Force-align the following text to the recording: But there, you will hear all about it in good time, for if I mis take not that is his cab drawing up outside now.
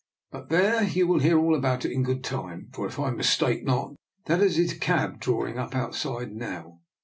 But 0.31 0.49
there, 0.49 0.83
you 0.83 1.05
will 1.05 1.19
hear 1.19 1.37
all 1.37 1.53
about 1.55 1.85
it 1.85 1.91
in 1.91 2.01
good 2.01 2.23
time, 2.23 2.71
for 2.73 2.87
if 2.87 2.99
I 2.99 3.11
mis 3.11 3.37
take 3.37 3.63
not 3.63 3.93
that 4.25 4.41
is 4.41 4.55
his 4.55 4.73
cab 4.73 5.19
drawing 5.19 5.59
up 5.59 5.75
outside 5.75 6.31
now. 6.31 6.79